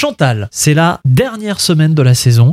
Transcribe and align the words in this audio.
Chantal, 0.00 0.48
c'est 0.52 0.74
la 0.74 1.00
dernière 1.06 1.58
semaine 1.58 1.94
de 1.94 2.02
la 2.02 2.14
saison 2.14 2.52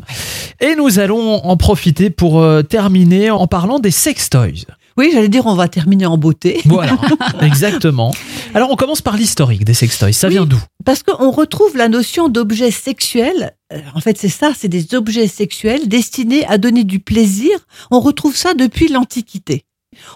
et 0.61 0.75
nous 0.77 0.99
allons 0.99 1.43
en 1.43 1.57
profiter 1.57 2.09
pour 2.09 2.39
euh, 2.41 2.61
terminer 2.61 3.31
en 3.31 3.47
parlant 3.47 3.79
des 3.79 3.91
sextoys. 3.91 4.63
Oui, 4.95 5.09
j'allais 5.11 5.27
dire, 5.27 5.45
on 5.45 5.53
va 5.55 5.67
terminer 5.67 6.05
en 6.05 6.17
beauté. 6.17 6.61
Voilà, 6.65 6.97
exactement. 7.41 8.13
Alors 8.53 8.71
on 8.71 8.77
commence 8.77 9.01
par 9.01 9.17
l'historique 9.17 9.65
des 9.65 9.73
sextoys. 9.73 10.13
Ça 10.13 10.27
Oui. 10.29 10.35
vient 10.35 10.45
d'où? 10.45 10.61
Parce 10.85 11.03
qu'on 11.03 11.31
retrouve 11.31 11.75
la 11.75 11.89
notion 11.89 12.29
d'objet 12.29 12.71
sexuel. 12.71 13.51
euh, 13.73 13.79
En 13.93 13.99
fait, 13.99 14.17
c'est 14.17 14.29
ça, 14.29 14.51
c'est 14.57 14.69
des 14.69 14.95
objets 14.95 15.27
sexuels 15.27 15.89
destinés 15.89 16.45
à 16.47 16.57
donner 16.57 16.85
du 16.85 16.99
plaisir. 17.01 17.51
On 17.91 17.99
retrouve 17.99 18.37
ça 18.37 18.53
depuis 18.53 18.87
l'Antiquité. 18.87 19.65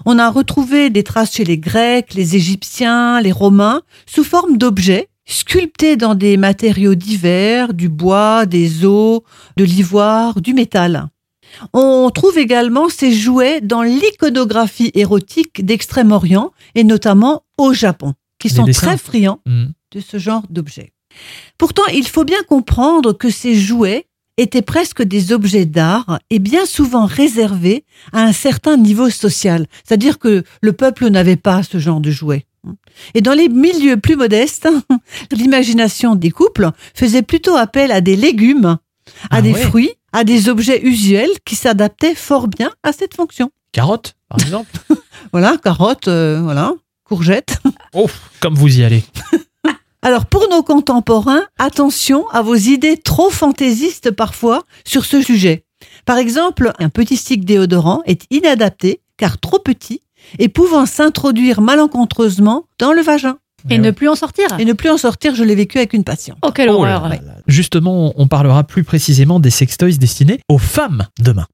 On 0.05 0.17
a 0.17 0.29
retrouvé 0.29 0.89
des 0.89 1.03
traces 1.03 1.33
chez 1.33 1.43
les 1.43 1.57
Grecs, 1.57 2.13
les 2.13 2.37
Égyptiens, 2.37 3.19
les 3.19 3.33
Romains, 3.33 3.81
sous 4.05 4.23
forme 4.23 4.57
d'objets 4.57 5.09
sculptés 5.27 5.97
dans 5.97 6.15
des 6.15 6.37
matériaux 6.37 6.95
divers, 6.95 7.73
du 7.73 7.89
bois, 7.89 8.45
des 8.45 8.85
os, 8.85 9.21
de 9.57 9.63
l'ivoire, 9.63 10.41
du 10.41 10.53
métal. 10.53 11.07
On 11.73 12.09
trouve 12.13 12.37
également 12.37 12.89
ces 12.89 13.11
jouets 13.13 13.61
dans 13.61 13.81
l'iconographie 13.83 14.91
érotique 14.95 15.63
d'Extrême-Orient 15.65 16.51
et 16.75 16.83
notamment 16.83 17.43
au 17.57 17.73
Japon, 17.73 18.13
qui 18.39 18.49
Les 18.49 18.55
sont 18.55 18.63
dessins. 18.63 18.87
très 18.87 18.97
friands 18.97 19.39
Hmm. 19.45 19.67
de 19.93 19.99
ce 19.99 20.17
genre 20.17 20.43
d'objets. 20.49 20.91
Pourtant, 21.57 21.85
il 21.93 22.07
faut 22.07 22.25
bien 22.25 22.43
comprendre 22.47 23.13
que 23.13 23.29
ces 23.29 23.55
jouets 23.55 24.05
étaient 24.37 24.61
presque 24.61 25.01
des 25.01 25.31
objets 25.31 25.65
d'art 25.65 26.19
et 26.29 26.37
bien 26.39 26.65
souvent 26.65 27.05
réservés 27.05 27.85
à 28.13 28.21
un 28.23 28.33
certain 28.33 28.77
niveau 28.77 29.09
social. 29.09 29.65
C'est-à-dire 29.83 30.19
que 30.19 30.43
le 30.61 30.73
peuple 30.73 31.07
n'avait 31.09 31.37
pas 31.37 31.63
ce 31.63 31.79
genre 31.79 32.01
de 32.01 32.11
jouets. 32.11 32.45
Et 33.13 33.21
dans 33.21 33.33
les 33.33 33.49
milieux 33.49 33.97
plus 33.97 34.15
modestes, 34.15 34.67
l'imagination 35.31 36.15
des 36.15 36.31
couples 36.31 36.71
faisait 36.93 37.21
plutôt 37.21 37.55
appel 37.55 37.91
à 37.91 38.01
des 38.01 38.15
légumes, 38.15 38.77
à 39.29 39.37
Ah 39.37 39.41
des 39.41 39.53
ouais. 39.53 39.61
fruits, 39.61 39.91
à 40.13 40.23
des 40.23 40.49
objets 40.49 40.81
usuels 40.83 41.31
qui 41.45 41.55
s'adaptaient 41.55 42.15
fort 42.15 42.47
bien 42.47 42.71
à 42.83 42.91
cette 42.93 43.13
fonction. 43.15 43.51
Carotte, 43.71 44.15
par 44.29 44.39
exemple 44.41 44.71
Voilà, 45.31 45.57
carottes, 45.57 46.07
euh, 46.07 46.39
voilà, 46.41 46.73
courgettes. 47.03 47.59
Oh, 47.93 48.07
comme 48.41 48.53
vous 48.53 48.79
y 48.79 48.83
allez. 48.83 49.03
Alors 50.03 50.25
pour 50.25 50.47
nos 50.49 50.61
contemporains, 50.61 51.41
attention 51.57 52.27
à 52.29 52.41
vos 52.41 52.55
idées 52.55 52.97
trop 52.97 53.29
fantaisistes 53.29 54.11
parfois 54.11 54.63
sur 54.85 55.03
ce 55.05 55.21
sujet. 55.21 55.63
Par 56.05 56.17
exemple, 56.17 56.73
un 56.79 56.89
petit 56.89 57.17
stick 57.17 57.43
déodorant 57.45 58.03
est 58.05 58.23
inadapté 58.29 59.01
car 59.17 59.39
trop 59.39 59.57
petit 59.59 60.01
et 60.39 60.49
pouvant 60.49 60.85
s'introduire 60.85 61.61
malencontreusement 61.61 62.65
dans 62.79 62.93
le 62.93 63.01
vagin. 63.01 63.37
Et 63.69 63.79
ne 63.79 63.91
plus 63.91 64.07
en 64.07 64.15
sortir. 64.15 64.45
Et 64.59 64.65
ne 64.65 64.73
plus 64.73 64.89
en 64.89 64.97
sortir, 64.97 65.35
je 65.35 65.43
l'ai 65.43 65.55
vécu 65.55 65.77
avec 65.77 65.91
une 65.93 66.03
patiente. 66.05 66.37
Oh, 66.41 66.51
quelle 66.51 66.69
Oh 66.69 66.85
là 66.85 66.95
horreur. 66.97 67.09
là 67.09 67.15
là. 67.15 67.33
Justement, 67.47 68.13
on 68.15 68.27
parlera 68.27 68.63
plus 68.63 68.83
précisément 68.83 69.39
des 69.39 69.49
sextoys 69.49 69.97
destinés 69.97 70.39
aux 70.47 70.57
femmes 70.57 71.07
demain. 71.19 71.45